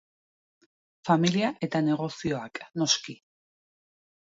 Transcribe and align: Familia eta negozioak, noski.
Familia 1.11 1.53
eta 1.69 1.85
negozioak, 1.91 2.65
noski. 2.85 3.19